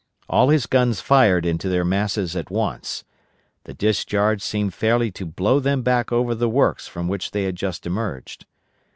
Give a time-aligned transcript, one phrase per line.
[0.27, 3.03] All his guns fired into their masses at once.
[3.65, 7.55] The discharge seemed fairly to blow them back over the works from which they had
[7.55, 8.47] just emerged.